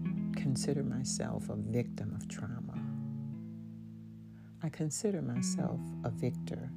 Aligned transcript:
consider 0.56 0.84
myself 0.84 1.50
a 1.50 1.56
victim 1.58 2.16
of 2.16 2.30
trauma. 2.30 2.80
I 4.64 4.70
consider 4.70 5.22
myself 5.22 5.82
a 6.06 6.10
victor 6.10 6.70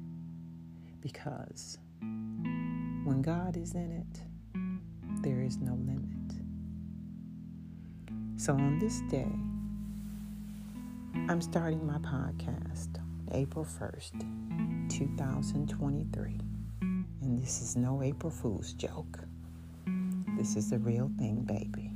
because 0.99 1.77
when 2.01 3.21
God 3.21 3.55
is 3.55 3.75
in 3.75 3.89
it, 3.89 5.23
there 5.23 5.41
is 5.41 5.59
no 5.59 5.75
limit. 5.75 6.43
So 8.35 8.51
on 8.51 8.79
this 8.79 8.99
day, 9.09 9.31
I'm 11.29 11.41
starting 11.41 11.87
my 11.87 11.99
podcast 11.99 12.99
April 13.31 13.63
1st, 13.63 14.89
2023. 14.89 16.37
And 16.81 17.41
this 17.41 17.61
is 17.61 17.77
no 17.77 18.03
April 18.03 18.29
Fool's 18.29 18.73
joke. 18.73 19.19
This 20.37 20.57
is 20.57 20.69
the 20.69 20.79
real 20.79 21.09
thing, 21.17 21.43
baby. 21.43 21.91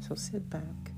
So 0.00 0.16
sit 0.16 0.50
back 0.50 0.93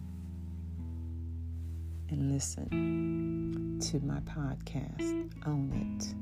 and 2.10 2.30
listen 2.30 3.78
to 3.80 4.00
my 4.00 4.20
podcast, 4.20 5.30
Own 5.46 5.72
It, 5.72 6.14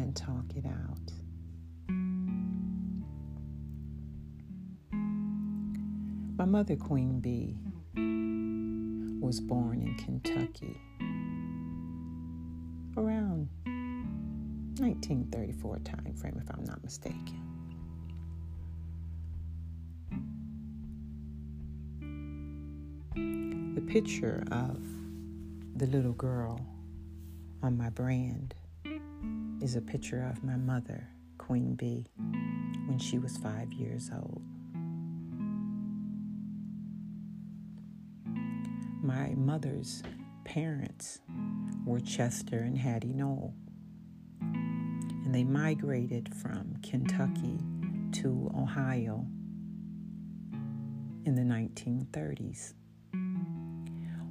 and 0.00 0.14
talk 0.14 0.44
it 0.54 0.66
out. 0.66 1.12
My 6.36 6.44
mother, 6.44 6.76
Queen 6.76 7.20
Bea, 7.20 7.56
was 9.20 9.40
born 9.40 9.80
in 9.80 9.94
Kentucky 9.96 10.80
around 12.96 13.48
1934 14.78 15.78
time 15.80 16.14
frame, 16.14 16.40
if 16.42 16.50
I'm 16.54 16.64
not 16.64 16.84
mistaken. 16.84 17.42
The 23.74 23.80
picture 23.82 24.44
of 24.50 24.78
the 25.76 25.86
little 25.88 26.14
girl 26.14 26.58
on 27.62 27.76
my 27.76 27.90
brand 27.90 28.54
is 29.60 29.76
a 29.76 29.80
picture 29.82 30.22
of 30.22 30.42
my 30.42 30.56
mother, 30.56 31.06
Queen 31.36 31.74
Bea, 31.74 32.06
when 32.86 32.98
she 32.98 33.18
was 33.18 33.36
five 33.36 33.70
years 33.74 34.10
old. 34.10 34.40
My 39.02 39.34
mother's 39.34 40.02
parents 40.46 41.20
were 41.84 42.00
Chester 42.00 42.60
and 42.60 42.78
Hattie 42.78 43.12
Knoll, 43.12 43.52
and 44.40 45.34
they 45.34 45.44
migrated 45.44 46.34
from 46.34 46.74
Kentucky 46.82 47.58
to 48.22 48.50
Ohio 48.56 49.26
in 51.26 51.34
the 51.34 51.42
1930s. 51.42 52.72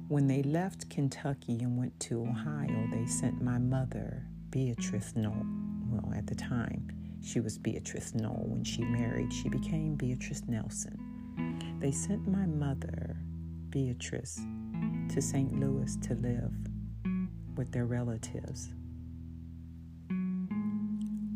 When 0.08 0.28
they 0.28 0.44
left 0.44 0.88
Kentucky 0.88 1.58
and 1.62 1.76
went 1.76 1.98
to 2.00 2.22
Ohio, 2.22 2.86
they 2.92 3.06
sent 3.06 3.42
my 3.42 3.58
mother, 3.58 4.24
Beatrice 4.50 5.14
Knoll. 5.16 5.44
Well, 5.90 6.14
at 6.16 6.28
the 6.28 6.34
time, 6.36 6.88
she 7.24 7.40
was 7.40 7.58
Beatrice 7.58 8.14
Knoll. 8.14 8.44
When 8.46 8.62
she 8.62 8.84
married, 8.84 9.32
she 9.32 9.48
became 9.48 9.96
Beatrice 9.96 10.42
Nelson. 10.46 10.96
They 11.80 11.90
sent 11.90 12.28
my 12.28 12.46
mother, 12.46 13.16
Beatrice, 13.70 14.40
to 15.12 15.20
St. 15.20 15.58
Louis 15.58 15.96
to 16.02 16.14
live 16.14 16.52
with 17.56 17.72
their 17.72 17.86
relatives. 17.86 18.68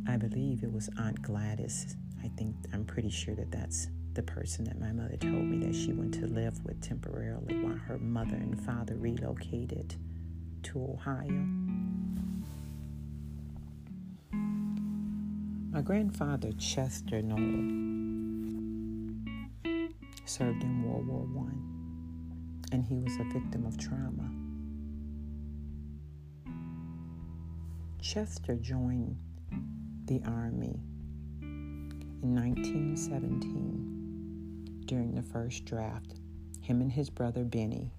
I 0.06 0.16
believe 0.16 0.62
it 0.62 0.72
was 0.72 0.88
Aunt 0.96 1.20
Gladys. 1.22 1.96
I 2.22 2.28
think, 2.36 2.54
I'm 2.72 2.84
pretty 2.84 3.10
sure 3.10 3.34
that 3.34 3.50
that's 3.50 3.88
the 4.20 4.32
person 4.32 4.66
that 4.66 4.78
my 4.78 4.92
mother 4.92 5.16
told 5.16 5.46
me 5.46 5.64
that 5.64 5.74
she 5.74 5.94
went 5.94 6.12
to 6.12 6.26
live 6.26 6.62
with 6.62 6.78
temporarily 6.82 7.58
while 7.60 7.78
her 7.78 7.96
mother 7.96 8.34
and 8.34 8.60
father 8.60 8.94
relocated 8.96 9.94
to 10.62 10.78
Ohio. 10.78 11.46
My 15.72 15.80
grandfather, 15.80 16.52
Chester 16.58 17.22
Knoll, 17.22 17.38
served 20.26 20.62
in 20.64 20.82
World 20.82 21.06
War 21.06 21.20
One, 21.20 22.60
and 22.72 22.84
he 22.84 22.98
was 22.98 23.16
a 23.16 23.24
victim 23.32 23.64
of 23.64 23.78
trauma. 23.78 24.28
Chester 28.02 28.56
joined 28.56 29.16
the 30.04 30.20
Army 30.26 30.78
in 31.40 32.34
1917 32.34 33.89
during 34.86 35.14
the 35.14 35.22
first 35.22 35.64
draft. 35.64 36.14
Him 36.60 36.80
and 36.80 36.92
his 36.92 37.10
brother 37.10 37.44
Benny, 37.44 37.92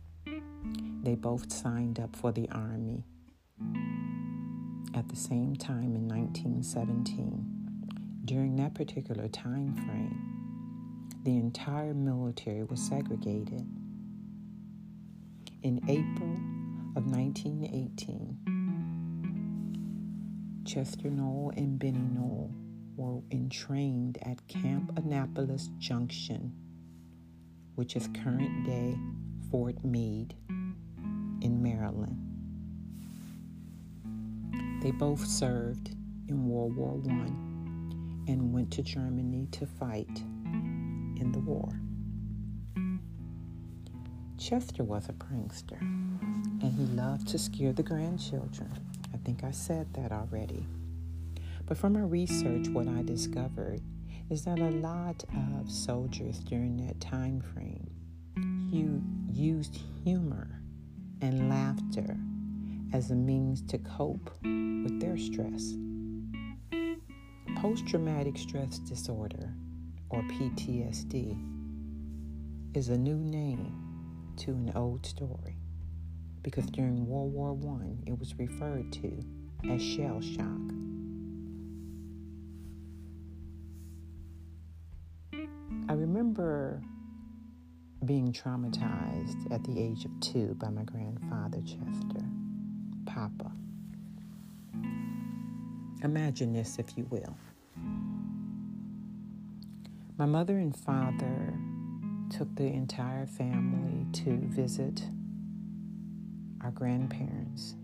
they 1.04 1.16
both 1.16 1.52
signed 1.52 2.00
up 2.00 2.16
for 2.16 2.32
the 2.32 2.50
Army 2.50 3.06
at 4.94 5.08
the 5.10 5.16
same 5.16 5.56
time 5.56 5.96
in 5.96 6.08
1917. 6.08 7.46
During 8.26 8.56
that 8.58 8.76
particular 8.76 9.28
time 9.28 9.74
frame, 9.76 10.32
the 11.24 11.38
entire 11.38 11.94
military 11.94 12.64
was 12.64 12.82
segregated. 12.82 13.68
In 15.64 15.80
April 15.88 16.38
of 16.96 17.06
1918, 17.06 18.38
Chester 20.66 21.10
Knoll 21.10 21.52
and 21.56 21.80
Benny 21.80 22.00
Knoll 22.00 22.54
were 22.96 23.22
entrained 23.32 24.18
at 24.22 24.48
Camp 24.48 24.98
Annapolis 24.98 25.70
Junction 25.80 26.54
which 27.82 27.96
is 27.96 28.08
current 28.24 28.64
day 28.64 28.96
Fort 29.50 29.84
Meade 29.84 30.36
in 31.42 31.64
Maryland. 31.64 32.16
They 34.84 34.92
both 34.92 35.26
served 35.26 35.96
in 36.28 36.48
World 36.48 36.76
War 36.76 37.02
I 37.10 37.26
and 38.32 38.54
went 38.54 38.70
to 38.74 38.84
Germany 38.84 39.48
to 39.54 39.66
fight 39.66 40.16
in 40.16 41.32
the 41.34 41.40
war. 41.40 41.70
Chester 44.38 44.84
was 44.84 45.10
a 45.10 45.14
prankster 45.14 45.82
and 45.82 46.72
he 46.72 46.86
loved 46.96 47.30
to 47.30 47.40
scare 47.40 47.74
the 47.74 47.82
grandchildren. 47.82 48.72
I 49.12 49.18
think 49.26 49.44
I 49.44 49.50
said 49.50 49.92
that 49.96 50.12
already. 50.12 50.68
But 51.66 51.80
from 51.80 51.94
my 51.94 52.02
research, 52.02 52.68
what 52.68 52.88
I 52.88 53.02
discovered 53.02 53.82
is 54.32 54.46
that 54.46 54.60
a 54.60 54.72
lot 54.72 55.26
of 55.60 55.70
soldiers 55.70 56.40
during 56.40 56.78
that 56.78 56.98
time 57.02 57.42
frame 57.42 57.92
you 58.72 59.04
used 59.30 59.78
humor 60.06 60.62
and 61.20 61.50
laughter 61.50 62.18
as 62.94 63.12
a 63.12 63.16
means 63.16 63.62
to 63.62 63.78
cope 63.80 64.32
with 64.42 65.02
their 65.02 65.18
stress. 65.18 65.74
Post 67.58 67.86
traumatic 67.86 68.38
stress 68.38 68.80
disorder, 68.80 69.54
or 70.10 70.22
PTSD, 70.24 71.38
is 72.74 72.88
a 72.88 72.98
new 72.98 73.18
name 73.18 73.76
to 74.38 74.52
an 74.52 74.72
old 74.76 75.06
story 75.06 75.58
because 76.42 76.66
during 76.68 77.06
World 77.06 77.34
War 77.34 77.82
I 77.82 78.10
it 78.10 78.18
was 78.18 78.34
referred 78.40 78.94
to 78.94 79.20
as 79.70 79.82
shell 79.82 80.22
shock. 80.22 80.72
Being 88.06 88.34
traumatized 88.34 89.52
at 89.52 89.64
the 89.64 89.80
age 89.80 90.06
of 90.06 90.20
two 90.20 90.56
by 90.56 90.70
my 90.70 90.84
grandfather, 90.84 91.60
Chester, 91.62 92.26
Papa. 93.06 93.52
Imagine 96.04 96.52
this, 96.52 96.80
if 96.80 96.98
you 96.98 97.06
will. 97.12 97.36
My 100.18 100.26
mother 100.26 100.58
and 100.58 100.76
father 100.76 101.54
took 102.32 102.56
the 102.56 102.66
entire 102.66 103.28
family 103.28 104.08
to 104.24 104.38
visit 104.48 105.04
our 106.64 106.72
grandparents. 106.72 107.76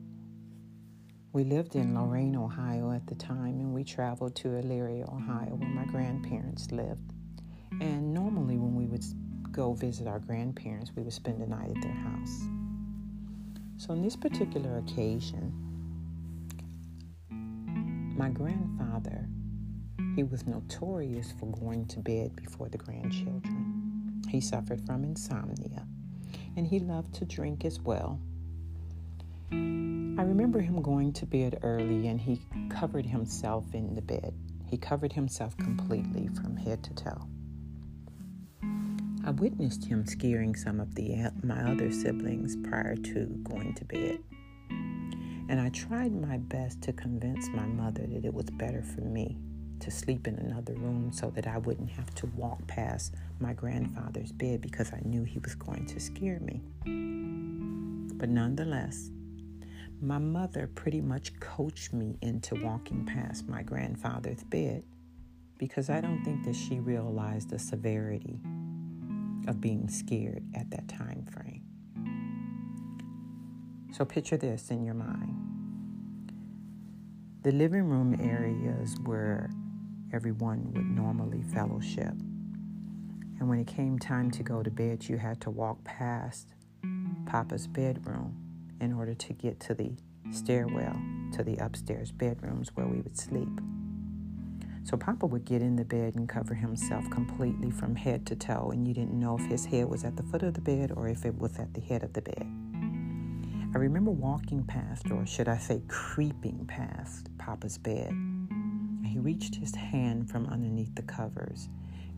We 1.34 1.44
lived 1.44 1.76
in 1.76 1.94
Lorain, 1.94 2.36
Ohio 2.36 2.92
at 2.92 3.06
the 3.06 3.16
time, 3.16 3.60
and 3.60 3.74
we 3.74 3.84
traveled 3.84 4.36
to 4.38 4.48
Elyria, 4.48 5.08
Ohio, 5.14 5.56
where 5.56 5.70
my 5.70 5.86
grandparents 5.86 6.72
lived. 6.72 7.14
And 7.82 8.14
normally, 8.14 8.58
when 8.58 8.74
we 8.74 8.86
would 8.86 9.04
go 9.58 9.74
visit 9.74 10.08
our 10.08 10.20
grandparents, 10.20 10.92
we 10.96 11.02
would 11.02 11.12
spend 11.12 11.42
the 11.42 11.48
night 11.48 11.72
at 11.76 11.82
their 11.82 11.92
house. 11.92 12.48
So, 13.78 13.92
on 13.92 14.04
this 14.04 14.16
particular 14.16 14.78
occasion, 14.78 15.52
my 18.16 18.30
grandfather, 18.30 19.28
he 20.16 20.24
was 20.24 20.46
notorious 20.46 21.34
for 21.40 21.48
going 21.48 21.88
to 21.88 22.00
bed 22.00 22.36
before 22.36 22.70
the 22.70 22.78
grandchildren. 22.78 24.22
He 24.30 24.42
suffered 24.42 24.80
from 24.86 25.04
insomnia, 25.04 25.88
and 26.56 26.68
he 26.68 26.78
loved 26.78 27.16
to 27.16 27.26
drink 27.26 27.66
as 27.66 27.80
well. 27.80 28.20
I 29.52 30.24
remember 30.24 30.60
him 30.60 30.84
going 30.84 31.14
to 31.14 31.26
bed 31.26 31.60
early 31.64 32.08
and 32.08 32.20
he 32.20 32.42
covered 32.70 33.06
himself 33.06 33.74
in 33.74 33.96
the 33.96 34.02
bed. 34.02 34.34
He 34.66 34.78
covered 34.78 35.14
himself 35.14 35.56
completely 35.58 36.28
from 36.36 36.58
head 36.58 36.84
to 36.84 36.94
toe. 36.94 37.28
I 39.28 39.32
witnessed 39.32 39.84
him 39.84 40.06
scaring 40.06 40.56
some 40.56 40.80
of 40.80 40.96
the 40.96 41.14
my 41.44 41.70
other 41.70 41.92
siblings 41.92 42.56
prior 42.56 42.96
to 42.96 43.26
going 43.44 43.74
to 43.74 43.84
bed. 43.84 44.20
And 44.70 45.60
I 45.60 45.68
tried 45.68 46.14
my 46.14 46.38
best 46.38 46.82
to 46.84 46.94
convince 46.94 47.50
my 47.50 47.66
mother 47.66 48.08
that 48.08 48.24
it 48.24 48.34
was 48.34 48.46
better 48.52 48.82
for 48.82 49.02
me 49.02 49.36
to 49.82 49.92
sleep 49.92 50.28
in 50.28 50.36
another 50.36 50.76
room 50.76 51.12
so 51.12 51.30
that 51.32 51.46
I 51.46 51.58
wouldn't 51.58 51.90
have 51.90 52.16
to 52.16 52.28
walk 52.38 52.66
past 52.68 53.16
my 53.42 53.52
grandfather's 53.52 54.32
bed 54.32 54.62
because 54.62 54.94
I 54.94 55.02
knew 55.04 55.26
he 55.26 55.40
was 55.40 55.56
going 55.56 55.86
to 55.88 56.00
scare 56.00 56.40
me. 56.40 56.62
But 58.16 58.30
nonetheless, 58.30 59.12
my 60.00 60.20
mother 60.20 60.70
pretty 60.74 61.02
much 61.02 61.38
coached 61.42 61.92
me 61.92 62.18
into 62.22 62.56
walking 62.64 63.06
past 63.06 63.50
my 63.50 63.62
grandfather's 63.62 64.46
bed 64.46 64.86
because 65.58 65.90
I 65.90 66.00
don't 66.00 66.24
think 66.24 66.46
that 66.46 66.56
she 66.56 66.80
realized 66.80 67.50
the 67.50 67.60
severity 67.60 68.40
of 69.48 69.62
being 69.62 69.88
scared 69.90 70.44
at 70.56 70.70
that 70.72 70.88
time 70.88 71.26
frame. 71.32 71.64
So 73.94 74.06
picture 74.06 74.38
this 74.38 74.70
in 74.70 74.84
your 74.84 74.94
mind. 74.94 75.36
The 77.44 77.52
living 77.52 77.86
room 77.86 78.18
areas 78.22 78.96
where 79.06 79.50
everyone 80.14 80.72
would 80.74 80.86
normally 80.86 81.42
fellowship. 81.54 82.14
And 83.40 83.48
when 83.48 83.60
it 83.60 83.68
came 83.68 83.98
time 83.98 84.32
to 84.32 84.44
go 84.44 84.62
to 84.62 84.70
bed, 84.70 85.08
you 85.08 85.18
had 85.18 85.40
to 85.42 85.50
walk 85.50 85.84
past 85.84 86.54
Papa's 87.26 87.68
bedroom 87.68 88.36
in 88.82 88.94
order 88.94 89.14
to 89.14 89.34
get 89.34 89.60
to 89.62 89.74
the 89.74 89.92
stairwell 90.32 91.00
to 91.34 91.44
the 91.44 91.56
upstairs 91.58 92.12
bedrooms 92.12 92.70
where 92.76 92.88
we 92.88 93.00
would 93.00 93.18
sleep. 93.18 93.50
So 94.88 94.96
Papa 94.96 95.26
would 95.26 95.44
get 95.44 95.62
in 95.62 95.76
the 95.76 95.84
bed 95.84 96.16
and 96.16 96.30
cover 96.30 96.54
himself 96.54 97.04
completely 97.10 97.72
from 97.72 97.94
head 97.94 98.26
to 98.28 98.38
toe, 98.38 98.72
and 98.72 98.88
you 98.88 98.94
didn't 98.94 99.20
know 99.20 99.38
if 99.38 99.46
his 99.48 99.66
head 99.66 99.90
was 99.90 100.06
at 100.06 100.16
the 100.16 100.24
foot 100.24 100.44
of 100.44 100.54
the 100.54 100.62
bed 100.62 100.94
or 100.96 101.10
if 101.10 101.26
it 101.26 101.38
was 101.38 101.60
at 101.60 101.74
the 101.74 101.82
head 101.82 102.04
of 102.04 102.14
the 102.14 102.22
bed. 102.22 102.48
I 103.76 103.80
remember 103.80 104.12
walking 104.12 104.64
past, 104.64 105.12
or 105.12 105.26
should 105.26 105.50
I 105.50 105.58
say, 105.58 105.82
creeping 105.90 106.64
past 106.68 107.28
Papa's 107.38 107.78
bed. 107.78 108.14
He 109.04 109.20
reached 109.20 109.56
his 109.56 109.76
hand 109.76 110.30
from 110.30 110.46
underneath 110.46 110.96
the 110.96 111.02
covers, 111.02 111.68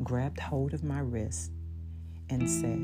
grabbed 0.03 0.39
hold 0.39 0.75
of 0.75 0.83
my 0.83 0.99
wrist, 0.99 1.49
and 2.29 2.47
said, 2.47 2.77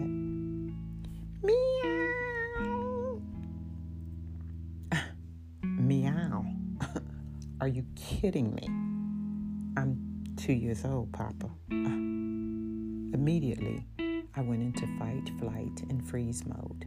Meow. 1.44 3.22
Meow. 5.62 6.46
Are 7.62 7.68
you 7.68 7.86
kidding 7.96 8.56
me? 8.56 8.85
Two 10.46 10.54
years 10.54 10.86
old, 10.86 11.12
Papa. 11.12 11.50
Immediately, 11.72 13.84
I 14.36 14.42
went 14.42 14.62
into 14.62 14.86
fight, 15.00 15.32
flight, 15.40 15.82
and 15.90 16.08
freeze 16.08 16.44
mode. 16.46 16.86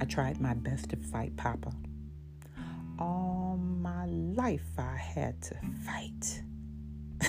I 0.00 0.04
tried 0.04 0.40
my 0.40 0.54
best 0.54 0.90
to 0.90 0.96
fight 0.96 1.36
Papa. 1.36 1.72
All 2.96 3.58
my 3.60 4.06
life, 4.06 4.68
I 4.78 4.96
had 4.96 5.42
to 5.42 5.56
fight. 5.84 6.44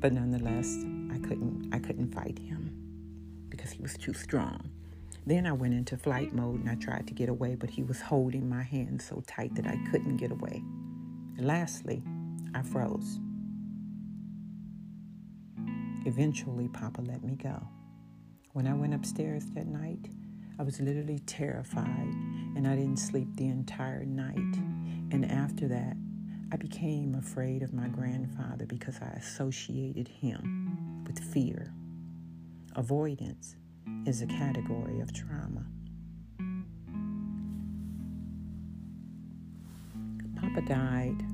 but 0.00 0.12
nonetheless, 0.12 0.78
I 1.12 1.18
couldn't. 1.18 1.72
I 1.72 1.78
couldn't 1.78 2.12
fight 2.12 2.40
him 2.40 2.76
because 3.50 3.70
he 3.70 3.82
was 3.82 3.96
too 3.96 4.14
strong. 4.14 4.68
Then 5.26 5.46
I 5.46 5.52
went 5.52 5.74
into 5.74 5.96
flight 5.96 6.32
mode 6.32 6.58
and 6.58 6.68
I 6.68 6.74
tried 6.74 7.06
to 7.06 7.14
get 7.14 7.28
away, 7.28 7.54
but 7.54 7.70
he 7.70 7.84
was 7.84 8.00
holding 8.00 8.48
my 8.48 8.64
hand 8.64 9.00
so 9.00 9.22
tight 9.28 9.54
that 9.54 9.68
I 9.68 9.78
couldn't 9.92 10.16
get 10.16 10.32
away. 10.32 10.64
And 11.36 11.46
lastly, 11.46 12.02
I 12.52 12.62
froze. 12.62 13.20
Eventually, 16.04 16.68
Papa 16.68 17.00
let 17.00 17.22
me 17.22 17.36
go. 17.36 17.68
When 18.52 18.66
I 18.66 18.74
went 18.74 18.92
upstairs 18.92 19.44
that 19.54 19.66
night, 19.66 20.08
I 20.58 20.62
was 20.62 20.80
literally 20.80 21.20
terrified 21.20 22.12
and 22.56 22.66
I 22.66 22.74
didn't 22.74 22.98
sleep 22.98 23.28
the 23.36 23.46
entire 23.46 24.04
night. 24.04 24.36
And 25.10 25.30
after 25.30 25.68
that, 25.68 25.96
I 26.52 26.56
became 26.56 27.14
afraid 27.14 27.62
of 27.62 27.72
my 27.72 27.88
grandfather 27.88 28.66
because 28.66 28.98
I 29.00 29.10
associated 29.16 30.08
him 30.08 31.04
with 31.06 31.18
fear. 31.18 31.72
Avoidance 32.76 33.56
is 34.04 34.22
a 34.22 34.26
category 34.26 35.00
of 35.00 35.12
trauma. 35.12 35.64
Papa 40.36 40.60
died 40.68 41.31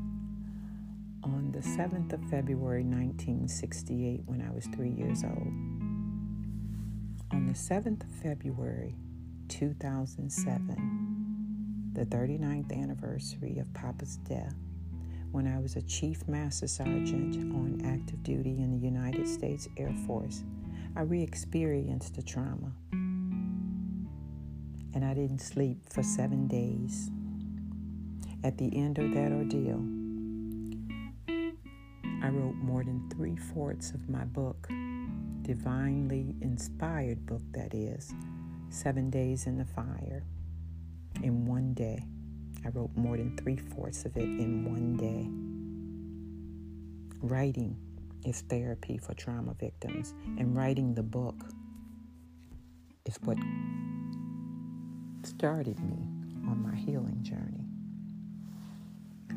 on 1.34 1.50
the 1.52 1.60
7th 1.60 2.12
of 2.12 2.20
February 2.30 2.84
1968 2.84 4.22
when 4.26 4.42
I 4.42 4.50
was 4.54 4.66
three 4.66 4.90
years 4.90 5.24
old. 5.24 5.52
On 7.30 7.46
the 7.46 7.52
7th 7.52 8.02
of 8.02 8.10
February 8.22 8.94
2007, 9.48 11.90
the 11.92 12.06
39th 12.06 12.72
anniversary 12.72 13.58
of 13.58 13.70
Papa's 13.74 14.16
death, 14.28 14.54
when 15.32 15.46
I 15.46 15.58
was 15.58 15.76
a 15.76 15.82
Chief 15.82 16.26
Master 16.26 16.66
Sergeant 16.66 17.36
on 17.54 17.82
active 17.84 18.22
duty 18.22 18.56
in 18.58 18.70
the 18.70 18.78
United 18.78 19.28
States 19.28 19.68
Air 19.76 19.92
Force, 20.06 20.42
I 20.96 21.02
re 21.02 21.22
experienced 21.22 22.14
the 22.14 22.22
trauma. 22.22 22.72
And 24.94 25.04
I 25.04 25.12
didn't 25.14 25.40
sleep 25.40 25.78
for 25.90 26.02
seven 26.02 26.48
days. 26.48 27.10
At 28.42 28.56
the 28.56 28.74
end 28.76 28.98
of 28.98 29.12
that 29.14 29.32
ordeal, 29.32 29.84
I 32.20 32.28
wrote 32.28 32.56
more 32.56 32.82
than 32.82 33.08
three 33.10 33.36
fourths 33.36 33.92
of 33.92 34.08
my 34.08 34.24
book, 34.24 34.68
divinely 35.42 36.34
inspired 36.40 37.24
book, 37.26 37.42
that 37.52 37.74
is, 37.74 38.12
Seven 38.70 39.08
Days 39.08 39.46
in 39.46 39.56
the 39.56 39.64
Fire, 39.64 40.24
in 41.22 41.46
one 41.46 41.74
day. 41.74 42.04
I 42.64 42.70
wrote 42.70 42.90
more 42.96 43.16
than 43.16 43.36
three 43.36 43.56
fourths 43.56 44.04
of 44.04 44.16
it 44.16 44.24
in 44.24 44.64
one 44.64 44.96
day. 44.96 45.30
Writing 47.22 47.76
is 48.26 48.40
therapy 48.42 48.98
for 48.98 49.14
trauma 49.14 49.54
victims, 49.54 50.12
and 50.38 50.56
writing 50.56 50.94
the 50.94 51.02
book 51.04 51.36
is 53.06 53.16
what 53.22 53.38
started 55.22 55.78
me 55.80 55.96
on 56.48 56.62
my 56.62 56.74
healing 56.74 57.22
journey. 57.22 57.64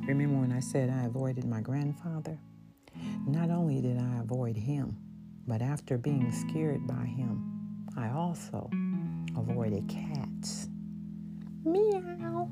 Remember 0.07 0.39
when 0.39 0.51
I 0.51 0.61
said 0.61 0.89
I 0.89 1.05
avoided 1.05 1.45
my 1.45 1.61
grandfather? 1.61 2.39
Not 3.25 3.49
only 3.49 3.81
did 3.81 3.97
I 3.97 4.19
avoid 4.19 4.57
him, 4.57 4.97
but 5.47 5.61
after 5.61 5.97
being 5.97 6.31
scared 6.31 6.85
by 6.87 7.05
him, 7.05 7.87
I 7.97 8.09
also 8.09 8.69
avoided 9.37 9.87
cats. 9.87 10.67
Meow. 11.63 12.49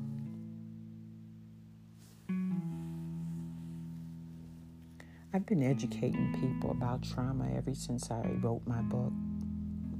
I've 5.32 5.46
been 5.46 5.62
educating 5.62 6.36
people 6.40 6.72
about 6.72 7.02
trauma 7.02 7.48
ever 7.56 7.74
since 7.74 8.10
I 8.10 8.20
wrote 8.42 8.62
my 8.66 8.82
book 8.82 9.12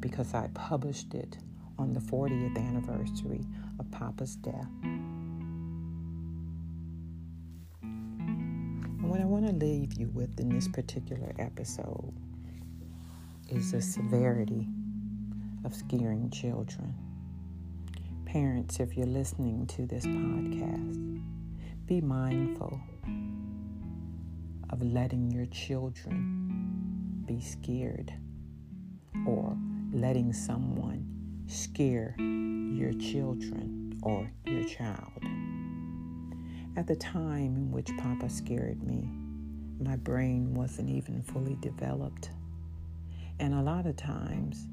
because 0.00 0.34
I 0.34 0.48
published 0.54 1.14
it 1.14 1.38
on 1.78 1.92
the 1.92 2.00
40th 2.00 2.56
anniversary 2.56 3.46
of 3.78 3.90
Papa's 3.90 4.36
death. 4.36 4.66
What 9.10 9.20
I 9.20 9.24
want 9.24 9.44
to 9.44 9.52
leave 9.52 9.98
you 9.98 10.08
with 10.14 10.38
in 10.38 10.48
this 10.50 10.68
particular 10.68 11.34
episode 11.40 12.14
is 13.48 13.72
the 13.72 13.82
severity 13.82 14.68
of 15.64 15.74
scaring 15.74 16.30
children. 16.30 16.94
Parents, 18.24 18.78
if 18.78 18.96
you're 18.96 19.08
listening 19.08 19.66
to 19.66 19.84
this 19.84 20.06
podcast, 20.06 21.24
be 21.86 22.00
mindful 22.00 22.80
of 24.70 24.80
letting 24.80 25.28
your 25.32 25.46
children 25.46 27.24
be 27.26 27.40
scared 27.40 28.14
or 29.26 29.58
letting 29.92 30.32
someone 30.32 31.04
scare 31.48 32.14
your 32.16 32.92
children 32.92 33.98
or 34.04 34.30
your 34.46 34.62
child. 34.62 35.29
At 36.76 36.86
the 36.86 36.96
time 36.96 37.56
in 37.56 37.72
which 37.72 37.90
Papa 37.98 38.30
scared 38.30 38.82
me, 38.82 39.10
my 39.80 39.96
brain 39.96 40.54
wasn't 40.54 40.88
even 40.88 41.20
fully 41.20 41.56
developed. 41.60 42.30
And 43.40 43.54
a 43.54 43.62
lot 43.62 43.86
of 43.86 43.96
times, 43.96 44.68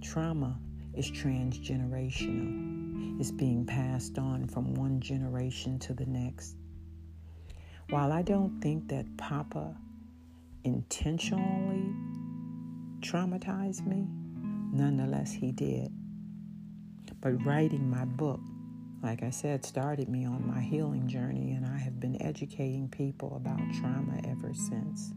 trauma 0.00 0.58
is 0.94 1.10
transgenerational. 1.10 3.20
It's 3.20 3.30
being 3.30 3.66
passed 3.66 4.18
on 4.18 4.46
from 4.46 4.72
one 4.74 5.00
generation 5.00 5.78
to 5.80 5.92
the 5.92 6.06
next. 6.06 6.56
While 7.90 8.12
I 8.12 8.22
don't 8.22 8.58
think 8.60 8.88
that 8.88 9.04
Papa 9.18 9.76
intentionally 10.64 11.94
traumatized 13.00 13.86
me, 13.86 14.06
nonetheless, 14.72 15.32
he 15.32 15.52
did. 15.52 15.92
But 17.20 17.44
writing 17.44 17.90
my 17.90 18.06
book, 18.06 18.40
like 19.02 19.22
I 19.24 19.30
said, 19.30 19.64
started 19.64 20.08
me 20.08 20.24
on 20.24 20.46
my 20.46 20.60
healing 20.60 21.08
journey, 21.08 21.52
and 21.52 21.66
I 21.66 21.78
have 21.78 21.98
been 21.98 22.20
educating 22.22 22.88
people 22.88 23.34
about 23.36 23.58
trauma 23.80 24.20
ever 24.24 24.54
since. 24.54 25.12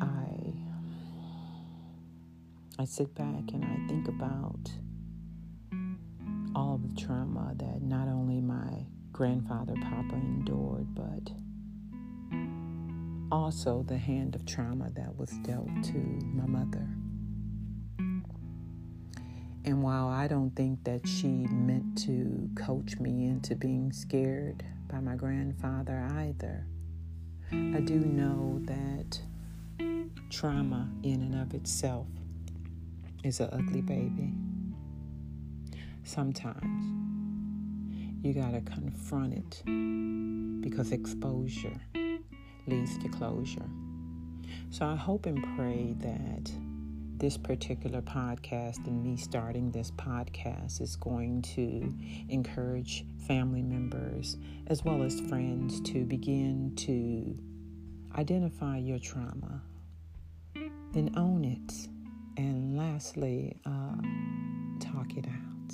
I 0.00 0.52
I 2.78 2.84
sit 2.84 3.12
back 3.14 3.52
and 3.52 3.64
I 3.64 3.88
think 3.88 4.08
about 4.08 4.70
all 6.54 6.74
of 6.76 6.94
the 6.94 7.00
trauma 7.00 7.54
that 7.56 7.82
not 7.82 8.08
only 8.08 8.40
my 8.40 8.86
grandfather, 9.12 9.74
Papa, 9.74 10.14
endured, 10.14 10.94
but 10.94 11.32
also 13.32 13.82
the 13.88 13.96
hand 13.96 14.34
of 14.34 14.44
trauma 14.44 14.90
that 14.94 15.16
was 15.16 15.30
dealt 15.38 15.70
to 15.82 15.96
my 16.22 16.46
mother. 16.46 16.86
And 19.64 19.82
while 19.82 20.08
I 20.08 20.28
don't 20.28 20.54
think 20.54 20.84
that 20.84 21.08
she 21.08 21.28
meant 21.28 21.96
to 22.04 22.50
coach 22.54 22.98
me 22.98 23.26
into 23.26 23.56
being 23.56 23.90
scared 23.90 24.62
by 24.86 25.00
my 25.00 25.16
grandfather 25.16 26.06
either, 26.12 26.66
I 27.50 27.80
do 27.80 27.98
know 27.98 28.60
that 28.66 29.18
trauma 30.30 30.90
in 31.02 31.22
and 31.22 31.34
of 31.40 31.54
itself 31.54 32.08
is 33.24 33.40
an 33.40 33.48
ugly 33.52 33.80
baby 33.80 34.32
sometimes 36.04 36.84
you 38.22 38.32
got 38.32 38.52
to 38.52 38.60
confront 38.62 39.32
it 39.32 39.62
because 40.60 40.92
exposure 40.92 41.80
leads 42.66 42.98
to 42.98 43.08
closure. 43.08 43.68
So 44.70 44.86
I 44.86 44.96
hope 44.96 45.26
and 45.26 45.42
pray 45.56 45.94
that 45.98 46.50
this 47.18 47.36
particular 47.36 48.02
podcast 48.02 48.84
and 48.86 49.02
me 49.02 49.16
starting 49.16 49.70
this 49.70 49.92
podcast 49.92 50.80
is 50.80 50.96
going 50.96 51.40
to 51.42 51.94
encourage 52.28 53.04
family 53.28 53.62
members 53.62 54.38
as 54.66 54.84
well 54.84 55.02
as 55.02 55.20
friends 55.20 55.80
to 55.82 56.04
begin 56.04 56.72
to 56.74 57.38
identify 58.18 58.76
your 58.76 58.98
trauma, 58.98 59.62
then 60.92 61.12
own 61.16 61.44
it, 61.44 61.88
and 62.36 62.76
lastly, 62.76 63.56
uh, 63.66 63.96
talk 64.80 65.16
it 65.16 65.26
out. 65.26 65.72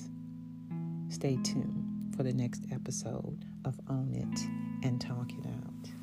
Stay 1.09 1.38
tuned 1.42 2.14
for 2.14 2.23
the 2.25 2.33
next 2.33 2.64
episode 2.73 3.45
of 3.64 3.78
Own 3.88 4.12
It 4.14 4.87
and 4.87 5.00
Talk 5.00 5.30
It 5.33 5.47
Out. 5.47 5.98